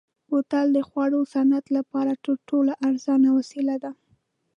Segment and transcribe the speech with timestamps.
[0.29, 3.91] بوتل د خوړو صنعت لپاره تر ټولو ارزانه وسیله ده.